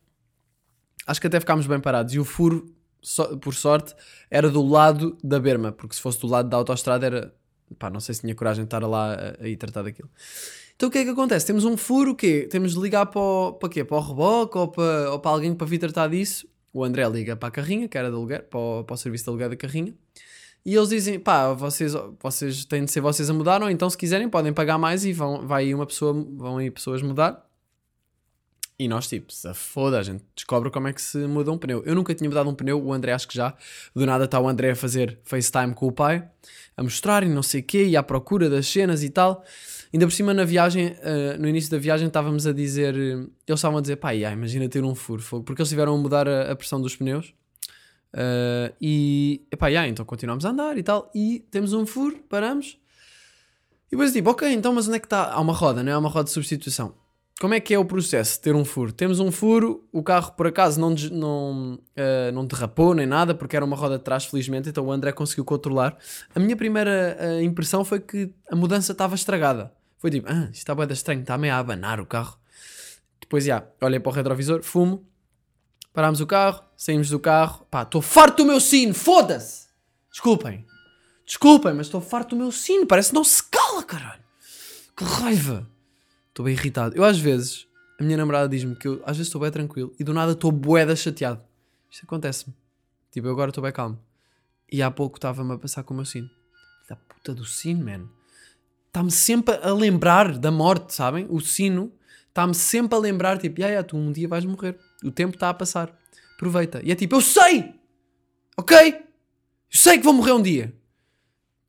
[1.06, 2.14] acho que até ficámos bem parados.
[2.14, 3.94] E o furo, so, por sorte,
[4.32, 7.34] era do lado da berma, porque se fosse do lado da autostrada era,
[7.78, 10.10] pá, não sei se tinha coragem de estar lá a, a ir tratar daquilo.
[10.78, 11.46] Então o que é que acontece?
[11.46, 12.48] Temos um furo, o quê?
[12.50, 13.84] Temos de ligar para o, para quê?
[13.84, 17.36] Para o reboque ou para, ou para alguém para vir tratar disso o André liga
[17.36, 19.56] para a carrinha, que era de aluguer, para o, para o serviço de aluguer da
[19.56, 19.94] carrinha,
[20.66, 23.98] E eles dizem, pá, vocês, vocês têm de ser vocês a mudar, ou então se
[23.98, 27.48] quiserem podem pagar mais e vão, vai aí uma pessoa, vão aí pessoas mudar.
[28.80, 31.82] E nós, tipo, se foda, a gente descobre como é que se muda um pneu.
[31.84, 33.56] Eu nunca tinha mudado um pneu, o André acho que já.
[33.96, 36.30] Do nada está o André a fazer FaceTime com o pai,
[36.76, 39.44] a mostrar e não sei o quê, e à procura das cenas e tal.
[39.98, 42.94] Ainda por cima, na viagem, uh, no início da viagem, estávamos a dizer.
[42.94, 45.44] Uh, eles estavam a dizer, pá, yeah, imagina ter um furo, fogo.
[45.44, 47.34] Porque eles tiveram a mudar a, a pressão dos pneus.
[48.14, 51.10] Uh, e, epá, yeah, então continuamos a andar e tal.
[51.16, 52.78] E temos um furo, paramos.
[53.88, 55.32] E depois, tipo, ok, então, mas onde é que está?
[55.32, 55.96] Há uma roda, não é?
[55.96, 56.94] Há uma roda de substituição.
[57.40, 58.92] Como é que é o processo de ter um furo?
[58.92, 63.56] Temos um furo, o carro por acaso não, não, uh, não derrapou nem nada, porque
[63.56, 65.98] era uma roda de trás, felizmente, então o André conseguiu controlar.
[66.36, 69.76] A minha primeira uh, impressão foi que a mudança estava estragada.
[69.98, 72.38] Foi tipo, ah, isto está bem estranho, está meio a abanar o carro.
[73.20, 75.06] Depois, já, olhei para o retrovisor, fumo,
[75.92, 79.68] parámos o carro, saímos do carro, pá, estou farto do meu sino, foda-se!
[80.12, 80.66] Desculpem,
[81.26, 84.24] desculpem, mas estou farto do meu sino, parece que não se cala, caralho!
[84.96, 85.68] Que raiva!
[86.30, 86.96] Estou bem irritado.
[86.96, 87.68] Eu às vezes,
[88.00, 90.52] a minha namorada diz-me que eu às vezes estou bem tranquilo e do nada estou
[90.52, 91.42] boeda chateado.
[91.90, 92.54] Isto acontece-me.
[93.12, 94.00] Tipo, eu agora estou bem calmo.
[94.72, 96.30] E há pouco estava-me a passar com o meu sino.
[96.88, 98.08] Da puta do sino, man.
[98.98, 101.28] Está-me sempre a lembrar da morte, sabem?
[101.30, 101.94] O sino
[102.30, 104.76] está-me sempre a lembrar, tipo, yeah, yeah, tu um dia vais morrer.
[105.04, 105.96] O tempo está a passar.
[106.34, 106.82] Aproveita.
[106.84, 107.76] E é tipo, eu sei!
[108.58, 108.76] Ok?
[108.76, 109.00] Eu
[109.70, 110.74] sei que vou morrer um dia.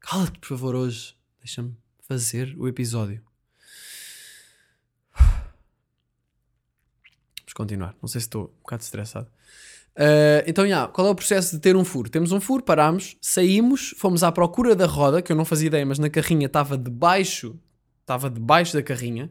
[0.00, 1.14] Cala-te, por favor, hoje.
[1.38, 3.22] Deixa-me fazer o episódio.
[7.54, 7.94] continuar.
[8.00, 9.28] Não sei se estou um bocado estressado.
[9.98, 12.08] Uh, então, yeah, qual é o processo de ter um furo?
[12.08, 15.84] Temos um furo, parámos, saímos, fomos à procura da roda, que eu não fazia ideia,
[15.84, 17.58] mas na carrinha estava debaixo,
[18.02, 19.28] estava debaixo da carrinha.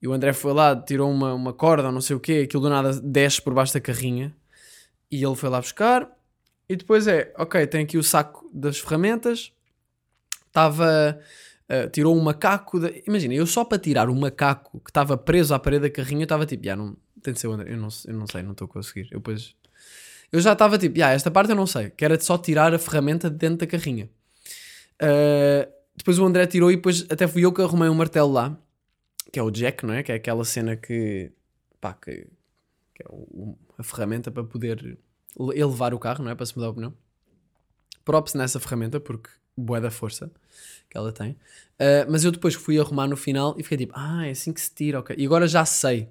[0.00, 2.70] E o André foi lá, tirou uma, uma corda não sei o quê, aquilo do
[2.70, 4.34] nada desce por baixo da carrinha.
[5.10, 6.10] E ele foi lá buscar.
[6.68, 9.52] E depois é, ok, tem aqui o saco das ferramentas.
[10.46, 11.20] Estava.
[11.68, 12.80] Uh, tirou um macaco.
[12.80, 13.02] De...
[13.06, 16.24] Imagina, eu só para tirar o macaco que estava preso à parede da carrinha, eu
[16.24, 17.72] estava tipo, já não, tem de ser o André.
[17.72, 19.08] Eu não, eu não sei, não estou a conseguir.
[19.10, 19.54] Eu, depois,
[20.30, 22.74] eu já estava tipo, yeah, esta parte eu não sei, que era de só tirar
[22.74, 24.08] a ferramenta de dentro da carrinha.
[25.02, 28.56] Uh, depois o André tirou e depois até fui eu que arrumei um martelo lá,
[29.32, 30.02] que é o jack, não é?
[30.02, 31.32] Que é aquela cena que,
[31.80, 32.26] pá, que,
[32.94, 34.98] que é o, a ferramenta para poder
[35.54, 36.34] elevar o carro, não é?
[36.34, 36.94] Para se mudar o pneu.
[38.04, 40.30] Props nessa ferramenta, porque boa da força
[40.88, 41.32] que ela tem.
[41.32, 44.60] Uh, mas eu depois fui arrumar no final e fiquei tipo, ah, é assim que
[44.60, 45.14] se tira, ok.
[45.18, 46.08] E agora já sei.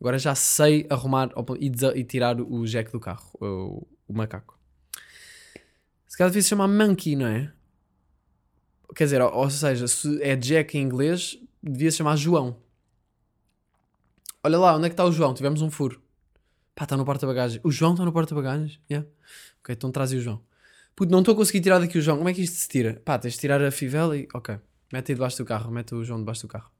[0.00, 4.58] Agora já sei arrumar e, e tirar o jack do carro, o, o macaco.
[6.06, 7.52] Se calhar devia se chamar monkey, não é?
[8.94, 12.56] Quer dizer, ou, ou, seja, se é Jack em inglês, devia se chamar João.
[14.42, 15.34] Olha lá, onde é que está o João?
[15.34, 16.00] Tivemos um furo.
[16.74, 17.60] Pá, está no porta-bagagens.
[17.64, 18.80] O João está no porta-bagagens?
[18.90, 19.08] Yeah.
[19.60, 20.40] Ok, então traz o João.
[20.94, 22.16] Puto, não estou a conseguir tirar daqui o João.
[22.16, 23.00] Como é que isto se tira?
[23.04, 24.28] Pá, tens de tirar a fivela e.
[24.32, 24.58] Ok.
[24.92, 25.70] Mete aí debaixo do carro.
[25.70, 26.70] Mete o João debaixo do carro.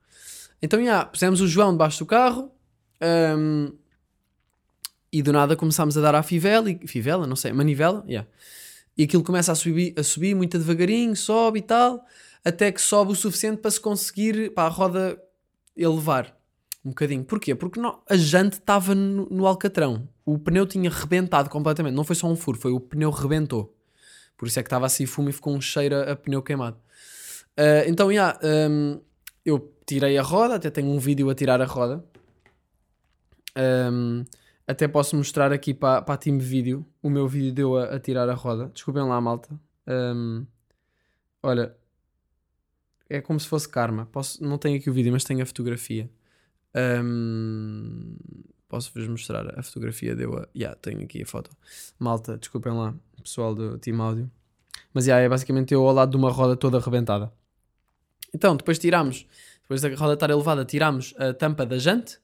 [0.62, 2.50] Então, já, yeah, pusemos o João debaixo do carro.
[3.02, 3.72] Um,
[5.12, 8.28] e do nada começámos a dar à fivela, e, fivela, não sei, manivela, yeah.
[8.96, 12.04] e aquilo começa a subir, a subir muito devagarinho, sobe e tal,
[12.44, 15.20] até que sobe o suficiente para se conseguir para a roda
[15.76, 16.36] elevar
[16.84, 17.24] um bocadinho.
[17.24, 17.54] Porquê?
[17.54, 22.16] Porque não, a jante estava no, no, alcatrão, o pneu tinha rebentado completamente, não foi
[22.16, 23.74] só um furo, foi o pneu rebentou.
[24.36, 26.76] Por isso é que estava assim fumo e ficou um cheiro a, a pneu queimado.
[27.58, 28.38] Uh, então, yeah,
[28.70, 29.00] um,
[29.44, 32.04] eu tirei a roda, até tenho um vídeo a tirar a roda.
[33.56, 34.24] Um,
[34.66, 36.86] até posso mostrar aqui para, para a Team Vídeo.
[37.02, 38.66] O meu vídeo deu a, a tirar a roda.
[38.68, 39.48] Desculpem lá, malta.
[39.86, 40.46] Um,
[41.42, 41.76] olha,
[43.08, 44.06] é como se fosse karma.
[44.06, 46.10] Posso, não tenho aqui o vídeo, mas tenho a fotografia.
[46.74, 48.16] Um,
[48.68, 50.14] Posso-vos mostrar a fotografia?
[50.16, 50.48] Deu a.
[50.54, 51.50] Yeah, tenho aqui a foto.
[51.98, 54.30] Malta, desculpem lá, pessoal do Team Áudio.
[54.92, 57.32] Mas yeah, é basicamente eu ao lado de uma roda toda arrebentada.
[58.34, 59.24] Então, depois tiramos,
[59.62, 62.18] depois da roda estar elevada, tiramos a tampa da jante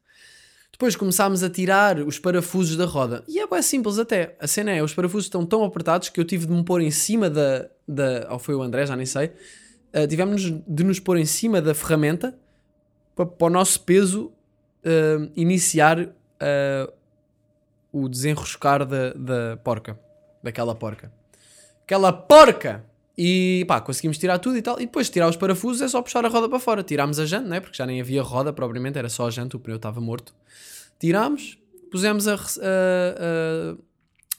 [0.72, 3.22] depois começámos a tirar os parafusos da roda.
[3.28, 4.35] E é bem simples até.
[4.40, 6.90] A cena é, os parafusos estão tão apertados que eu tive de me pôr em
[6.90, 7.68] cima da...
[7.87, 9.32] da ou foi o André, já nem sei.
[9.94, 12.35] Uh, tivemos de nos pôr em cima da ferramenta
[13.14, 14.32] para, para o nosso peso
[14.85, 16.92] uh, iniciar uh,
[17.92, 19.98] o desenroscar da, da porca.
[20.42, 21.12] Daquela porca.
[21.85, 22.85] Aquela porca!
[23.16, 24.81] E pá, conseguimos tirar tudo e tal.
[24.81, 26.83] E depois de tirar os parafusos é só puxar a roda para fora.
[26.83, 27.61] Tirámos a jante, né?
[27.61, 30.35] Porque já nem havia roda propriamente, era só a jante, o pneu estava morto.
[30.98, 31.59] Tirámos,
[31.90, 32.38] pusemos a, a,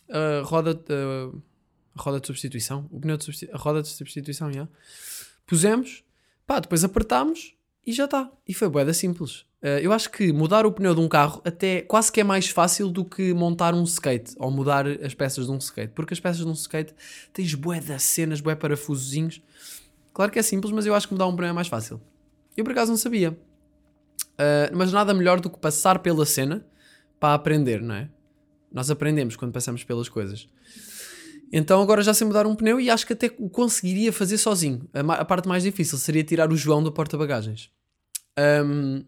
[0.10, 4.52] a, a roda, a, roda de substituição, o pneu de substituição, a roda de substituição,
[4.52, 4.68] já.
[5.46, 6.04] Pusemos,
[6.48, 7.56] pá, depois apertámos
[7.86, 8.32] e já está.
[8.48, 9.46] E foi boeda simples.
[9.64, 12.50] Uh, eu acho que mudar o pneu de um carro até quase que é mais
[12.50, 15.94] fácil do que montar um skate ou mudar as peças de um skate.
[15.96, 16.94] Porque as peças de um skate
[17.32, 19.42] tens bué das cenas, bué parafusozinhos.
[20.14, 22.02] Claro que é simples, mas eu acho que mudar um pneu é mais fácil.
[22.58, 23.32] Eu por acaso não sabia.
[24.34, 26.66] Uh, mas nada melhor do que passar pela cena
[27.18, 28.10] para aprender, não é?
[28.70, 30.50] Nós aprendemos quando passamos pelas coisas.
[31.54, 34.90] Então agora já sei mudar um pneu e acho que até conseguiria fazer sozinho.
[34.94, 37.72] A, a parte mais difícil seria tirar o João do porta-bagagens.
[38.38, 39.06] Um,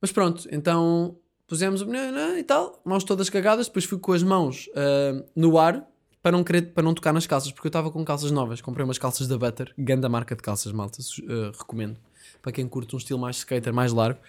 [0.00, 4.12] mas pronto, então pusemos o pneu né, e tal, mãos todas cagadas, depois fui com
[4.12, 5.86] as mãos uh, no ar
[6.22, 8.60] para não, querer, para não tocar nas calças, porque eu estava com calças novas.
[8.60, 11.96] Comprei umas calças da Butter, grande marca de calças, malta, uh, recomendo.
[12.42, 14.20] Para quem curte um estilo mais skater, mais largo.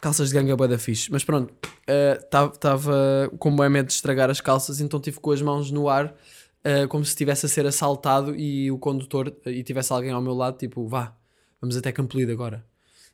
[0.00, 1.10] Calças de ganga da fixe.
[1.12, 1.54] Mas pronto,
[1.86, 2.90] estava
[3.30, 6.06] uh, com o medo de estragar as calças, então tive com as mãos no ar
[6.06, 10.34] uh, como se estivesse a ser assaltado e o condutor e tivesse alguém ao meu
[10.34, 11.14] lado, tipo, vá,
[11.60, 12.69] vamos até Campolide agora.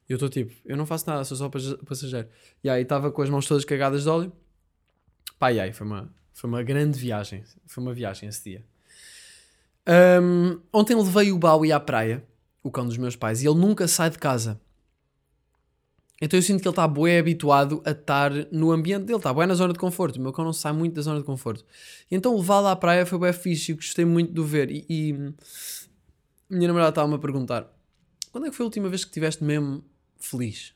[0.09, 2.29] E eu estou tipo, eu não faço nada, sou só passageiro.
[2.63, 4.33] E aí estava com as mãos todas cagadas de óleo.
[5.39, 7.43] Pá, e aí foi uma, foi uma grande viagem.
[7.67, 8.65] Foi uma viagem esse dia.
[9.89, 12.25] Um, ontem levei o Bowie à praia,
[12.63, 14.61] o cão dos meus pais, e ele nunca sai de casa.
[16.21, 19.47] Então eu sinto que ele está bué habituado a estar no ambiente dele, está bué
[19.47, 20.17] na zona de conforto.
[20.17, 21.65] O meu cão não sai muito da zona de conforto.
[22.11, 24.71] E então levá-lo à praia foi bué fixe e gostei muito de o ver.
[24.71, 25.13] E, e
[26.49, 27.71] minha namorada estava-me a perguntar:
[28.33, 29.85] quando é que foi a última vez que estiveste mesmo
[30.19, 30.75] feliz?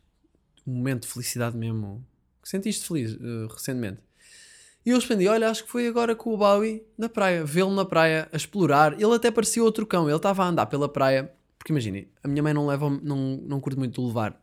[0.67, 2.05] Um momento de felicidade mesmo.
[2.43, 4.01] Sentiste feliz uh, recentemente?
[4.85, 7.85] E eu respondi: Olha, acho que foi agora com o Bowie na praia, vê-lo na
[7.85, 8.95] praia, a explorar.
[8.95, 11.33] Ele até parecia outro cão, ele estava a andar pela praia.
[11.59, 14.41] Porque imagine, a minha mãe não leva, não, não curte muito de levar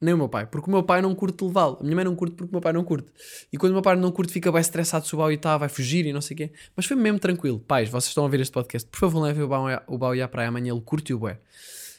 [0.00, 1.78] nem o meu pai, porque o meu pai não curte levá-lo.
[1.80, 3.12] A minha mãe não curte porque o meu pai não curte.
[3.52, 5.68] E quando o meu pai não curte, fica bem estressado se o Bau está, vai
[5.68, 6.52] fugir e não sei o quê.
[6.76, 7.58] Mas foi mesmo tranquilo.
[7.58, 10.72] Pais, vocês estão a ver este podcast, por favor, levem o Bau à praia amanhã,
[10.72, 11.40] ele curte o bué.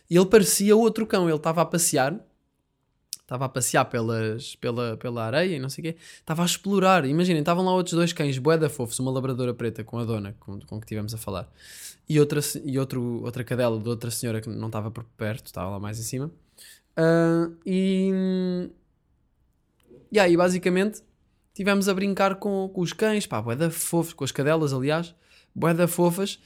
[0.10, 2.20] E ele parecia outro cão, ele estava a passear,
[3.22, 7.06] estava a passear pelas, pela, pela areia e não sei o quê, estava a explorar.
[7.06, 10.36] Imaginem, estavam lá outros dois cães, bué da fofos, uma labradora preta com a dona,
[10.40, 11.48] com, com que tivemos a falar,
[12.08, 15.70] e, outra, e outro, outra cadela de outra senhora que não estava por perto, estava
[15.70, 16.32] lá mais em cima.
[16.98, 18.70] Uh, e.
[20.12, 21.04] E aí, basicamente,
[21.54, 25.14] tivemos a brincar com, com os cães, pá, boeda fofos, com as cadelas, aliás,
[25.54, 26.40] boeda fofas.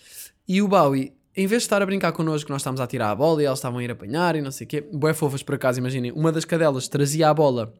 [0.45, 3.15] E o Bowie, em vez de estar a brincar connosco, nós estávamos a tirar a
[3.15, 5.55] bola e elas estavam a ir apanhar e não sei o quê, boé fofas por
[5.55, 7.73] acaso, imaginem, uma das cadelas trazia a bola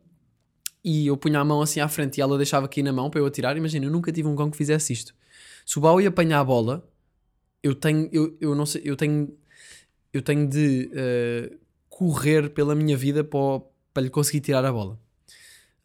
[0.83, 3.21] e eu punha a mão assim à frente e ela deixava aqui na mão para
[3.21, 3.55] eu atirar.
[3.55, 5.15] Imagina, eu nunca tive um cão que fizesse isto.
[5.65, 6.85] Se o Bowie apanhar a bola,
[7.61, 9.33] eu tenho, eu, eu não sei, eu tenho,
[10.11, 13.61] eu tenho de uh, correr pela minha vida para,
[13.93, 14.99] para lhe conseguir tirar a bola.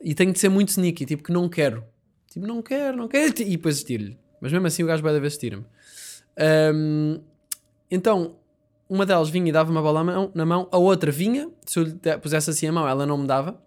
[0.00, 1.84] E tenho de ser muito sneaky, tipo que não quero.
[2.30, 3.34] Tipo, não quero, não quero.
[3.40, 4.18] E depois tiro-lhe.
[4.40, 5.64] Mas mesmo assim o gajo vai da vez tira-me.
[6.74, 7.20] Um,
[7.90, 8.36] então,
[8.88, 11.94] uma delas vinha e dava uma bola na mão, a outra vinha, se eu lhe
[12.20, 13.60] pusesse assim a mão, ela não me dava,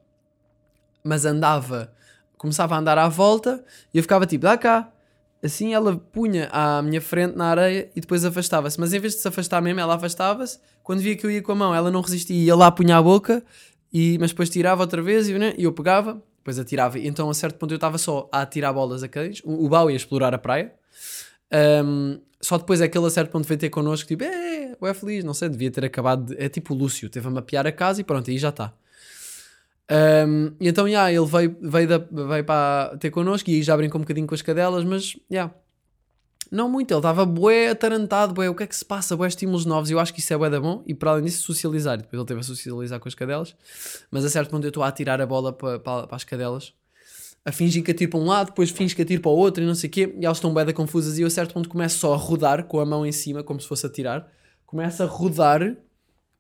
[1.04, 1.94] mas andava,
[2.38, 4.92] começava a andar à volta e eu ficava tipo, dá cá.
[5.44, 8.80] Assim ela punha à minha frente na areia e depois afastava-se.
[8.80, 11.52] Mas em vez de se afastar mesmo, ela afastava-se quando via que eu ia com
[11.52, 13.44] a mão, ela não resistia, ia lá, punha a boca,
[13.92, 17.00] e, mas depois tirava outra vez e, né, e eu pegava, depois atirava.
[17.00, 19.70] E então a certo ponto eu estava só a atirar bolas a cães, o, o
[19.70, 20.74] Bau ia explorar a praia.
[21.54, 24.94] Um, só depois é que ele a certo ponto veio ter connosco, tipo, é, é
[24.94, 26.34] feliz, não sei, devia ter acabado.
[26.34, 28.74] De, é tipo o Lúcio, teve a mapear a casa e pronto, aí já está.
[29.92, 33.76] Um, e então, yeah, ele veio, veio, da, veio para ter connosco e aí já
[33.76, 35.54] brincou um bocadinho com as cadelas, mas, yeah,
[36.50, 39.66] não muito, ele estava bué atarantado, bué, o que é que se passa, bué estímulos
[39.66, 42.14] novos, eu acho que isso é bué da bom, e para além disso socializar, depois
[42.14, 43.56] ele teve a socializar com as cadelas,
[44.10, 46.74] mas a certo ponto eu estou a atirar a bola para, para as cadelas,
[47.44, 49.66] a fingir que atiro para um lado, depois finge que atiro para o outro e
[49.66, 51.98] não sei o quê, e elas estão da confusas, e eu a certo ponto começo
[52.00, 54.32] só a rodar, com a mão em cima, como se fosse a tirar,
[54.66, 55.76] começo a rodar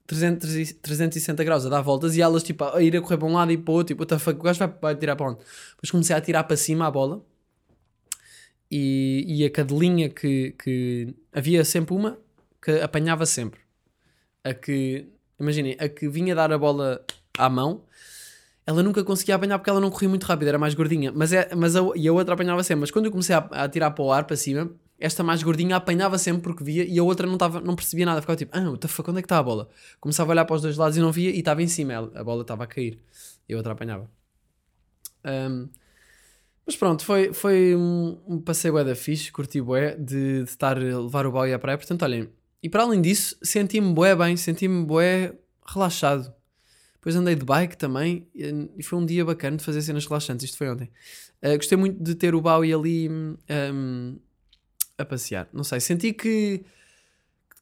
[0.05, 3.33] 300, 360 graus, a dar voltas, e elas tipo a ir a correr para um
[3.33, 5.31] lado e para o outro, tipo, what the fuck, o gajo vai, vai tirar para
[5.31, 5.39] onde?
[5.39, 7.23] Depois comecei a atirar para cima a bola,
[8.71, 12.17] e, e a cadelinha que, que havia sempre uma
[12.63, 13.59] que apanhava sempre.
[14.43, 15.07] A que,
[15.39, 17.03] imaginem, a que vinha dar a bola
[17.37, 17.83] à mão,
[18.71, 21.11] ela nunca conseguia apanhar porque ela não corria muito rápido, era mais gordinha.
[21.13, 22.81] Mas, é, mas a, e a outra apanhava sempre.
[22.81, 25.75] Mas quando eu comecei a, a tirar para o ar, para cima, esta mais gordinha
[25.75, 28.21] apanhava sempre porque via e a outra não, tava, não percebia nada.
[28.21, 29.67] Ficava tipo, ah, what the fuck, onde é que está a bola?
[29.99, 31.93] Começava a olhar para os dois lados e não via e estava em cima.
[31.93, 32.99] Ela, a bola estava a cair
[33.49, 34.09] e a outra apanhava.
[35.25, 35.69] Um,
[36.65, 40.77] mas pronto, foi, foi um, um passeio bué da fixe, curti bué de, de estar
[40.77, 41.77] a levar o boy à praia.
[41.77, 42.29] Portanto, olhem,
[42.61, 45.33] e para além disso, senti-me bué bem, senti-me bué
[45.65, 46.33] relaxado.
[47.01, 50.45] Depois andei de bike também e foi um dia bacana de fazer cenas relaxantes.
[50.45, 50.87] Isto foi ontem.
[51.41, 54.19] Uh, gostei muito de ter o Bowie ali um,
[54.99, 55.49] a passear.
[55.51, 56.63] Não sei, senti que,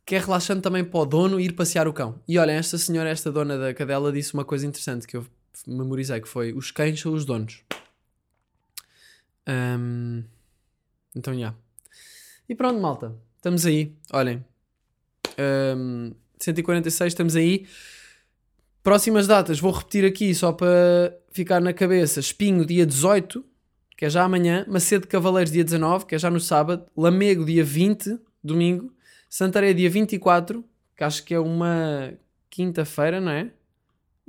[0.05, 2.21] que é relaxante também para o dono ir passear o cão.
[2.27, 5.25] E olhem, esta senhora, esta dona da cadela, disse uma coisa interessante que eu
[5.65, 7.63] memorizei, que foi os cães são os donos.
[9.47, 10.25] Ahm,
[11.15, 11.55] então, já.
[12.49, 13.15] E pronto, malta.
[13.37, 13.95] Estamos aí.
[14.11, 14.43] Olhem.
[15.37, 17.65] Ahm, 146, estamos aí.
[18.81, 22.19] Próximas datas, vou repetir aqui só para ficar na cabeça.
[22.19, 23.43] Espinho, dia 18,
[23.97, 24.65] que é já amanhã.
[24.69, 26.85] Macedo Cavaleiros, dia 19, que é já no sábado.
[26.95, 28.93] Lamego, dia 20, domingo.
[29.29, 30.63] Santarém, dia 24,
[30.95, 32.13] que acho que é uma
[32.49, 33.51] quinta-feira, não é?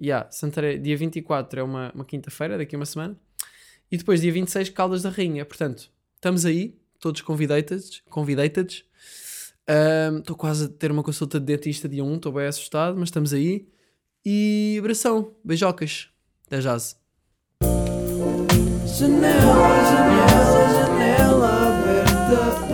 [0.01, 3.17] Yeah, Santarém, dia 24 é uma, uma quinta-feira, daqui a uma semana.
[3.91, 5.45] E depois, dia 26, Caldas da Rainha.
[5.45, 8.85] Portanto, estamos aí, todos convidated.
[10.19, 13.33] Estou quase a ter uma consulta de dentista dia 1, estou bem assustado, mas estamos
[13.33, 13.69] aí.
[14.25, 16.09] E abração, beijocas.
[16.47, 16.77] Até já.
[18.87, 19.39] Janela,
[19.91, 21.51] janela, janela
[21.81, 22.70] aberta.